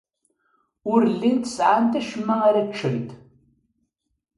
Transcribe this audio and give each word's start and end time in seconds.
Ur 0.91 1.01
llint 1.13 1.51
sɛant 1.55 1.99
acemma 1.99 2.35
ara 2.47 2.63
ččent. 2.71 3.09